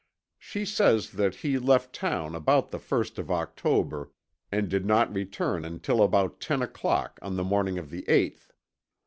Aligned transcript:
She 0.39 0.65
says 0.65 1.11
that 1.11 1.35
he 1.45 1.59
left 1.59 1.93
town 1.93 2.33
about 2.33 2.71
the 2.71 2.79
first 2.79 3.19
of 3.19 3.29
October 3.29 4.11
and 4.51 4.67
did 4.67 4.83
not 4.83 5.13
return 5.13 5.63
until 5.63 6.01
about 6.01 6.39
ten 6.39 6.63
o'clock 6.63 7.19
the 7.21 7.43
morning 7.43 7.77
of 7.77 7.91
the 7.91 8.09
eighth. 8.09 8.51